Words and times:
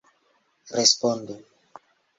Respondu. 0.79 1.35